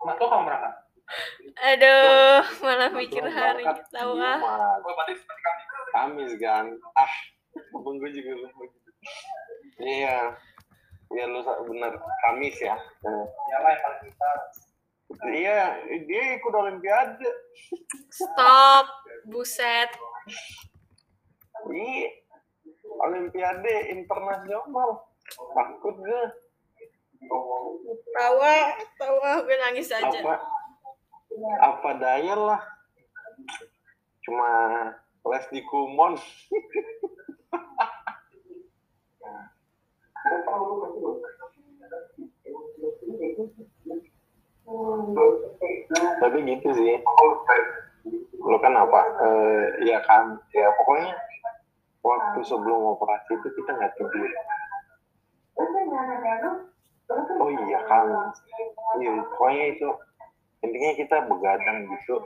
[0.00, 0.74] tahu kamu berangkat.
[1.60, 3.64] Aduh, malah mikir hari.
[3.90, 4.38] Tahu ah.
[4.40, 5.66] Oh, seperti Kamis.
[5.90, 7.12] Kamis kan ah
[7.74, 8.90] abang gue juga lupa gitu
[9.82, 10.32] iya
[11.10, 14.36] iya lu benar Kamis ya Nah, Ya lah yang paling besar.
[15.26, 15.60] iya
[15.98, 17.26] dia ikut Olimpiade
[18.08, 18.86] Stop.
[19.30, 19.90] Buset.
[21.70, 22.08] iya
[23.00, 25.06] Olimpiade internasional
[25.54, 26.22] takut gue
[28.16, 28.54] Tawa,
[28.96, 30.08] tawa gue nangis aja.
[30.20, 30.34] apa
[31.60, 32.60] apa daya lah
[34.26, 34.50] cuma
[35.30, 36.16] les di Kumon
[46.20, 46.96] tapi gitu sih
[48.40, 49.00] lo kan apa?
[49.20, 51.12] Eh, ya kan ya pokoknya
[52.00, 54.30] waktu sebelum operasi itu kita nggak tidur.
[57.36, 58.06] Oh iya kan.
[58.96, 59.88] Iya pokoknya itu
[60.64, 62.16] intinya kita begadang gitu.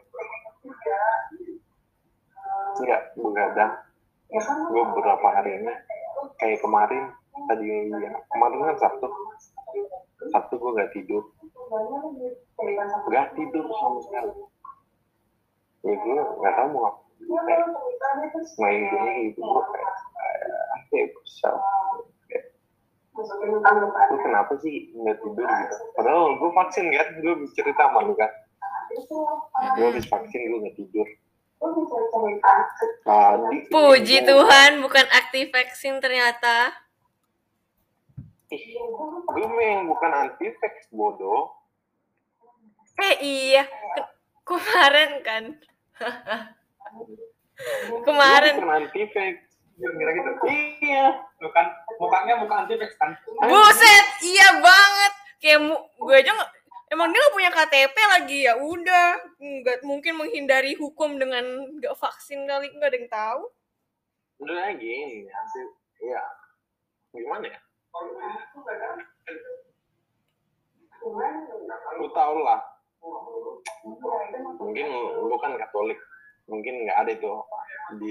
[2.79, 3.73] Enggak begadang.
[4.71, 5.75] Gue beberapa hari ini
[6.41, 7.11] kayak kemarin
[7.51, 9.07] tadi ya kemarin kan sabtu.
[10.31, 11.23] Sabtu gue nggak tidur.
[13.11, 14.54] Nggak tidur sama sekali
[15.85, 17.01] ya gue nggak tahu mau apa
[17.45, 17.67] kayak
[18.59, 19.93] main gini gitu gue kayak
[20.91, 21.57] kayak kesal
[22.25, 22.45] Kayak,
[24.11, 25.77] lu kenapa sih nggak tidur gitu?
[25.95, 28.27] Padahal gue vaksin kan gue cerita sama lu kan.
[29.79, 31.07] Gue habis vaksin gue nggak tidur.
[33.05, 36.75] Tadi Puji Tuhan, bukan aktif vaksin ternyata.
[39.35, 41.55] gue memang bukan anti vax bodoh.
[43.03, 44.15] Eh iya, Ke-
[44.47, 45.45] kemarin kan.
[48.07, 48.55] kemarin.
[48.59, 49.03] bukan anti
[49.75, 50.31] Kira-kira gitu.
[50.81, 51.67] iya Tuh kan
[51.99, 53.11] mukanya muka anti kan.
[53.43, 55.13] Buset, iya banget.
[55.43, 56.53] Kayak mu- gue aja nggak-
[56.89, 61.43] emang dia gak punya KTP lagi ya udah nggak mungkin menghindari hukum dengan
[61.75, 63.43] nggak vaksin kali nggak ada yang tahu.
[64.35, 65.61] udah gini anti
[66.05, 66.23] ya
[67.11, 67.59] gimana ya
[71.95, 72.74] lu tau lah
[74.75, 74.91] mungkin
[75.31, 76.03] lu kan Katolik
[76.51, 77.31] mungkin nggak ada itu
[78.03, 78.11] di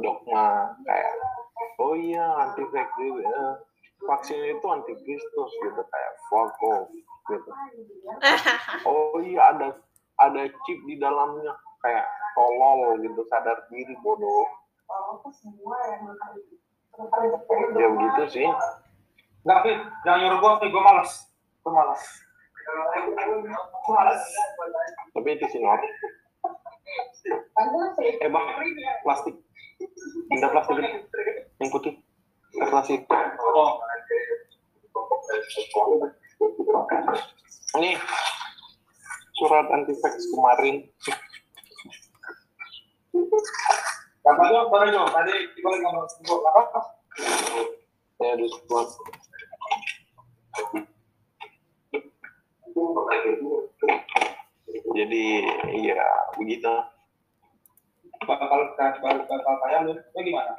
[0.00, 1.12] dogma kayak
[1.76, 3.54] oh iya anti Eh,
[4.08, 6.88] vaksin itu anti Kristus gitu kayak fuck off
[7.28, 7.50] gitu
[8.88, 9.76] oh iya ada
[10.24, 11.52] ada chip di dalamnya
[11.84, 14.48] kayak tolol gitu sadar diri bodoh
[17.76, 18.48] ya begitu sih
[19.42, 19.80] Enggak, Fit.
[20.06, 20.70] Jangan nyuruh gua, Fit.
[20.70, 21.10] Gua malas.
[21.66, 22.02] Gua malas.
[25.12, 25.80] Tapi itu sih Nor
[28.02, 28.46] eh bang
[29.06, 29.36] plastik
[30.34, 30.76] ada plastik
[31.62, 31.94] yang putih
[32.68, 33.00] plastik
[33.52, 33.76] Oh.
[37.76, 38.00] ini
[39.36, 39.92] surat anti
[40.32, 40.88] kemarin
[44.22, 45.10] Bapak tuh boleh dong.
[45.10, 46.06] Tadi lagi ngomong.
[46.30, 46.80] Apa?
[48.22, 48.46] ya di
[54.92, 55.24] jadi
[55.72, 56.04] iya
[56.36, 56.72] begitu
[58.28, 60.54] bakal bakal bakal lu gimana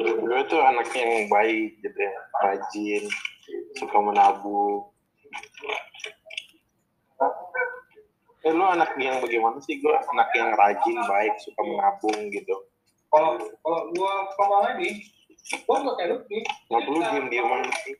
[0.00, 3.04] gue tuh anak yang baik gitu ya rajin
[3.78, 4.90] suka menabung
[8.40, 12.56] eh lu anak yang bagaimana sih gue anak yang rajin baik suka menabung gitu
[13.10, 13.34] kalau
[13.66, 14.94] kalau gua ke mana nih
[15.66, 17.94] gua nggak kayak lu nih nggak perlu diem dieman sih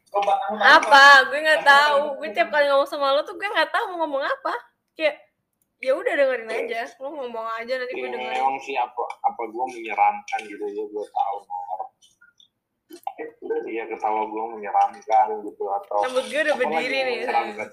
[0.60, 1.02] apa?
[1.26, 2.00] Gue nggak tahu.
[2.18, 4.54] Gue tiap kali ngomong sama lo tuh gue nggak tahu mau ngomong apa.
[4.94, 5.18] Kayak
[5.78, 6.82] ya udah dengerin aja.
[6.98, 8.38] Lo ngomong aja nanti gue Ya, dengerin.
[8.38, 11.80] emang sih apa apa gue menyeramkan gitu ya gue tahu Nor
[13.66, 17.68] iya ketawa gue menyeramkan gitu atau rambut gue udah berdiri yang nih.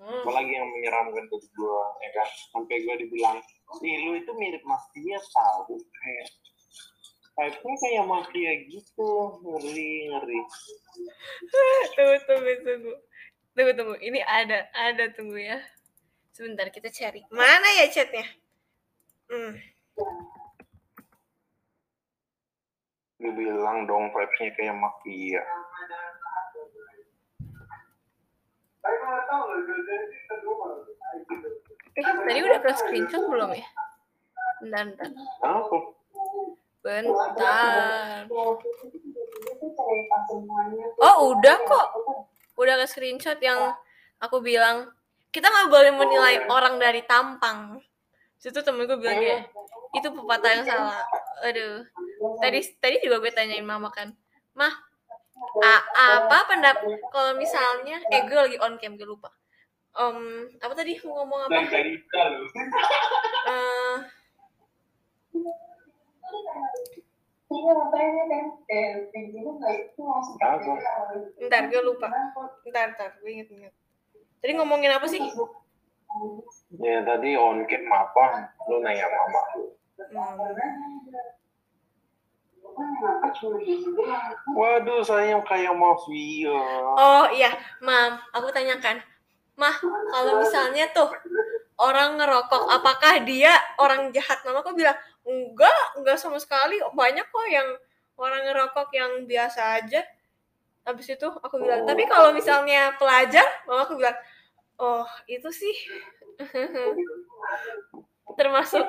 [0.00, 0.24] Hmm.
[0.24, 2.28] apalagi yang menyeramkan ke gue ya kan?
[2.50, 3.36] Sampai gue dibilang
[3.80, 5.76] ih lu itu mirip mafia tahu.
[5.76, 6.26] Kayak
[7.40, 10.40] Type-nya kayak mafia gitu ngeri ngeri.
[11.96, 12.92] Tunggu tunggu tunggu.
[13.56, 13.94] Tunggu tunggu.
[13.96, 15.56] Ini ada ada tunggu ya.
[16.36, 17.24] Sebentar kita cari.
[17.32, 18.28] Mana ya chatnya?
[19.32, 19.56] Hmm.
[23.20, 25.44] dibilang dong vibes-nya kayak mafia.
[32.00, 33.68] Eh, tadi udah ke screenshot belum ya?
[34.64, 35.08] Bentar bentar.
[35.44, 35.76] Apa
[36.80, 38.24] bentar.
[40.98, 41.88] Oh udah kok.
[42.56, 43.72] Udah ke screenshot yang
[44.18, 44.88] aku bilang.
[45.30, 47.78] Kita nggak boleh menilai orang dari tampang.
[48.34, 49.46] Situ temen gue bilang kayak
[49.94, 51.06] itu pepatah yang salah.
[51.46, 51.86] Aduh.
[52.42, 54.10] Tadi tadi juga gue tanyain mama kan.
[54.58, 54.74] Mah
[55.62, 55.86] a-
[56.18, 59.30] apa pendapat kalau misalnya eh gue lagi on cam gue lupa.
[59.90, 60.98] Em, apa tadi?
[61.02, 61.52] Mau ngomong apa?
[61.52, 62.44] Dan dari kita lu
[63.46, 63.96] Eh,
[71.50, 72.06] ntar gue lupa.
[72.70, 73.74] Ntar ntar gue inget inget
[74.40, 75.20] tadi ngomongin apa sih?
[76.80, 78.50] Ya tadi on cam apa?
[78.66, 79.42] Lu nanya mama.
[82.70, 83.12] Hmm.
[84.56, 86.56] waduh saya kayak mafia.
[86.96, 87.52] Oh iya,
[87.84, 88.96] Mam, aku tanyakan.
[89.60, 91.12] Mah, kalau misalnya tuh
[91.76, 94.40] orang ngerokok, apakah dia orang jahat?
[94.48, 96.80] Mama aku bilang, enggak, enggak sama sekali.
[96.92, 97.68] Banyak kok yang
[98.16, 100.00] orang ngerokok yang biasa aja.
[100.84, 104.16] Habis itu aku bilang, tapi kalau misalnya pelajar, mama aku bilang,
[104.80, 105.74] oh itu sih
[108.40, 108.88] termasuk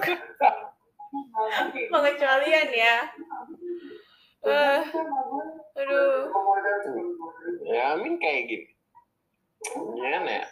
[1.91, 2.98] pengecualian ya.
[4.41, 4.82] Eh,
[5.78, 6.34] aduh.
[7.62, 8.67] ya amin kayak gini
[9.70, 10.48] gimana ya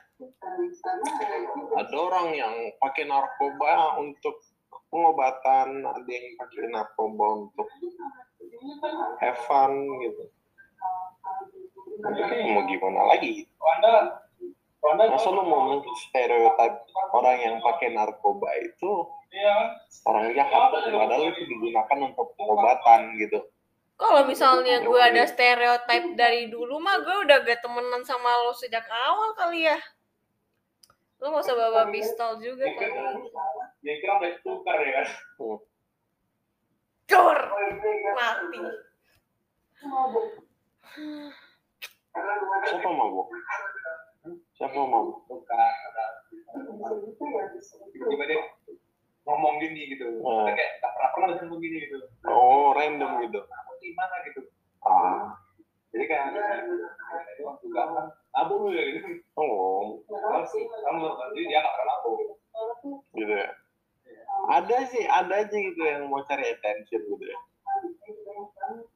[1.74, 4.46] ada orang yang pakai narkoba untuk
[4.90, 7.70] pengobatan ada yang pakai narkoba untuk
[9.22, 9.74] have fun
[10.04, 10.24] gitu.
[12.00, 13.46] Tapi mau gimana lagi?
[14.80, 15.78] Masa lu mau
[16.10, 16.74] stereotip
[17.14, 19.06] orang yang pakai narkoba itu?
[20.10, 23.46] Orang jahat padahal itu digunakan untuk pengobatan gitu.
[24.00, 28.88] Kalau misalnya gue ada stereotype dari dulu mah gue udah gak temenan sama lo sejak
[28.88, 29.76] awal kali ya.
[31.20, 33.28] Lo gak usah bawa pistol juga kali.
[33.80, 35.08] dia kira udah tukar ya kan?
[37.10, 37.40] Cur!
[38.16, 38.60] Mati.
[42.68, 43.28] siapa mabuk?
[44.56, 45.18] Siapa mabuk?
[45.28, 45.80] Tukar
[48.10, 48.40] tiba dia
[49.28, 50.06] ngomong gini gitu.
[50.20, 51.98] Kita kayak tak pernah pernah begini gitu.
[52.26, 53.40] Oh random gitu.
[53.46, 54.42] Aku di mana gitu?
[54.82, 55.38] Ah.
[55.38, 55.49] kan
[57.88, 62.10] kan abu lu ya gitu oh kamu kamu jadi dia nggak pernah abu
[63.16, 63.50] gitu ya
[64.50, 67.40] ada sih ada aja gitu yang mau cari attention gitu ya.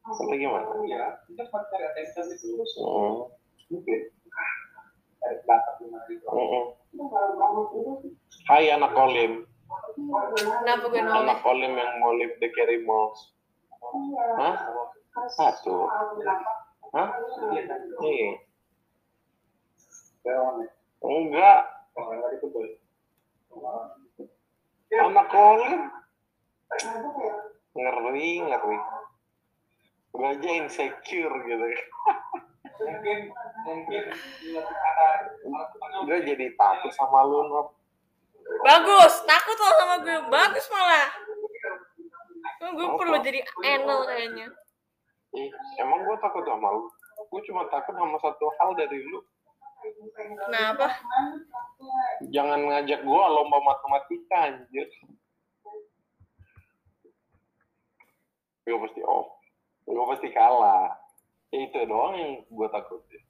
[0.08, 0.66] Atau gimana?
[0.88, 2.72] Ya kita cuma cari attention itu terus.
[2.80, 3.30] Oh
[3.70, 4.00] mungkin.
[5.24, 6.26] Belakang gimana gitu.
[6.28, 6.64] Oh, oh.
[8.48, 9.48] Hai anak Olim.
[10.44, 11.22] Kenapa gue noleh?
[11.24, 13.32] anak Olim yang mau live the carry mouse
[14.38, 14.56] hah?
[15.38, 15.88] Satu.
[16.94, 17.08] Hah
[20.24, 20.40] iya
[21.04, 21.60] enggak
[25.04, 25.82] anak Olim
[27.74, 28.78] ngeri ngeri
[30.14, 31.66] gue aja insecure gitu
[32.80, 33.18] mungkin
[33.68, 34.04] mungkin
[36.08, 37.66] gue jadi takut sama lu Nor.
[38.60, 40.18] Bagus, takut lo sama gue.
[40.28, 41.08] Bagus malah.
[42.60, 44.52] Oh, gue perlu jadi anal kayaknya.
[45.32, 45.48] Ih,
[45.80, 46.92] emang gue takut sama lu
[47.34, 49.18] gue cuma takut sama satu hal dari lu
[50.14, 50.88] Kenapa?
[52.32, 54.88] jangan ngajak gue lomba matematika anjir
[58.64, 59.28] gue pasti off
[59.84, 61.04] gue pasti kalah
[61.54, 63.22] Ya, itu doang yang gue takutin.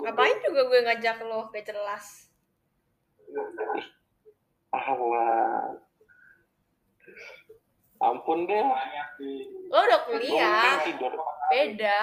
[0.00, 2.32] Ngapain juga gue ngajak lo gak jelas.
[4.72, 5.76] Allah.
[8.00, 8.64] Ampun deh.
[9.68, 10.80] Lo udah kuliah,
[11.52, 12.00] beda.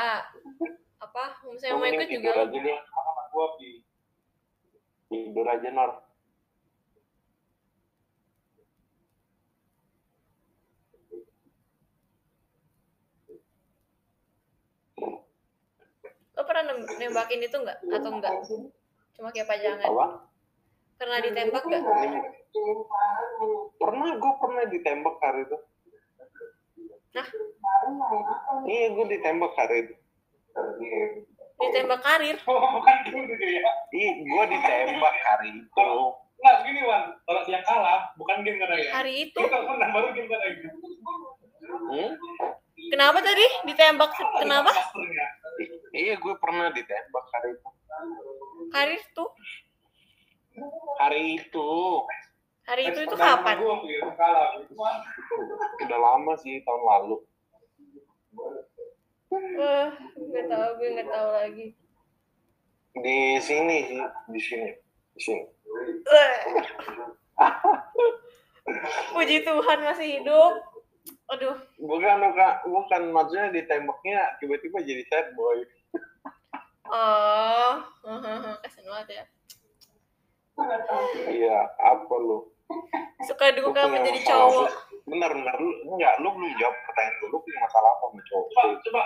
[1.00, 1.24] Apa?
[1.48, 2.78] Misalnya mau ikut juga tidur aja deh.
[2.92, 3.70] sama gua di
[5.10, 5.92] Tidur aja, Nor.
[16.38, 17.80] Lo pernah nem- nembakin itu nggak?
[17.90, 18.34] Atau enggak?
[19.18, 19.88] Cuma kayak pajangan.
[19.90, 20.08] Apa?
[21.00, 21.84] Pernah ditembak nggak?
[23.82, 25.58] Pernah gue pernah ditembak hari itu.
[27.18, 27.28] Hah?
[28.70, 29.99] Iya gue ditembak hari itu.
[31.60, 32.38] Ditembak karir?
[32.48, 35.92] oh, bukan gitu ya Iya gue ditembak hari itu.
[36.40, 39.40] nggak gini wan kalau dia kalah bukan game ya Hari itu?
[39.44, 40.32] kita menang baru game
[41.70, 42.12] Hmm?
[42.90, 43.46] Kenapa tadi?
[43.68, 44.72] Ditembak kenapa?
[45.92, 47.70] Iya gue pernah ditembak hari itu.
[48.72, 49.30] Karir tuh?
[51.00, 51.70] Hari itu
[52.70, 53.58] Hari itu itu kapan?
[53.58, 54.48] itu kalah
[55.82, 57.18] udah lama sih tahun lalu.
[59.58, 61.68] Wah, nggak tahu gue nggak tahu lagi.
[63.00, 64.70] Di sini sih, di sini,
[65.16, 65.44] di sini.
[69.16, 70.54] Puji Tuhan masih hidup.
[71.30, 75.62] Aduh, Bukan, bukan, bukan maksudnya ditembaknya tiba-tiba jadi sad boy.
[76.90, 77.74] oh,
[78.66, 79.24] kasian banget ya.
[81.30, 82.50] Iya, apa lu?
[83.26, 84.70] Suka duka menjadi cowok.
[85.06, 85.56] Bener, bener.
[85.60, 87.28] Lu, enggak, lu belum jawab pertanyaan gue.
[87.30, 88.46] Lu punya masalah apa sama cowok?
[88.50, 89.02] coba coba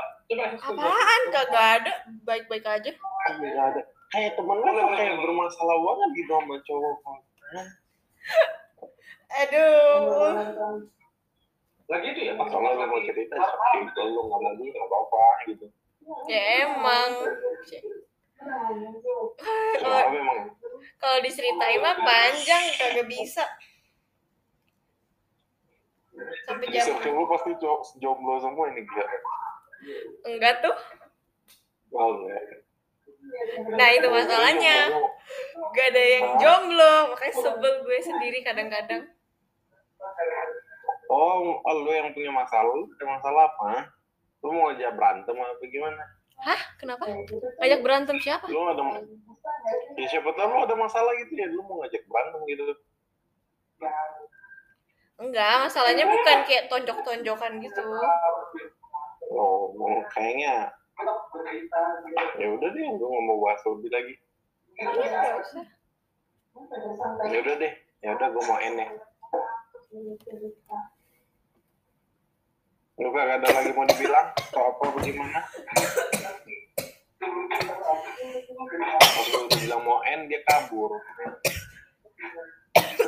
[0.57, 1.21] coba Apaan?
[1.29, 1.93] Kagak ada.
[2.23, 2.91] Baik-baik aja.
[3.29, 3.81] Enggak ada.
[4.09, 6.95] Kayak temen lu kok kayak bermasalah banget gitu sama cowok.
[9.33, 10.85] Aduh.
[11.83, 15.25] lagi itu ya Kalau lu mau cerita seperti itu, lu nggak mau juga nggak apa-apa
[15.51, 15.65] gitu.
[16.29, 17.11] Ya emang.
[18.39, 19.33] Kalau
[19.77, 20.39] Kenapa emang?
[20.99, 23.43] kalau diceritain mah panjang kagak bisa.
[26.47, 27.51] Sampai jam lu pasti
[27.99, 29.05] jomblo semua ini gila.
[30.28, 30.76] enggak tuh.
[31.93, 32.63] Oh, enggak.
[33.74, 34.78] Nah, itu masalahnya.
[35.74, 39.07] Gak ada yang jomblo, makanya sebel gue sendiri kadang-kadang.
[41.07, 43.93] Oh, oh, lu yang punya masalah, lu ada masalah apa?
[44.43, 46.03] Lu mau aja berantem apa gimana?
[46.43, 46.61] Hah?
[46.76, 47.07] Kenapa?
[47.61, 48.49] Ngajak berantem siapa?
[48.51, 48.84] Lu ada
[49.95, 52.63] ya siapa tahu lu ada masalah gitu ya, lu mau ngajak berantem gitu.
[55.22, 57.86] Enggak, masalahnya bukan kayak tonjok-tonjokan gitu.
[59.34, 60.74] Oh, mau kayaknya
[62.38, 64.14] ya udah deh, gue nggak mau bahas lebih lagi.
[64.78, 65.66] Usah.
[67.30, 67.74] Ya udah deh,
[68.05, 68.89] ya udah gue mau end ya.
[73.01, 75.39] Lu gak ada lagi mau dibilang atau apa bagaimana?
[78.78, 80.93] Pas lu udah bilang mau end dia kabur.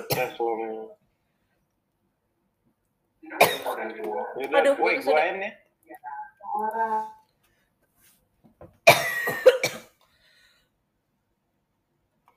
[0.10, 0.90] Stres suami.
[4.56, 5.50] Aduh, Woi, gue ini.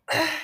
[0.09, 0.39] Ah.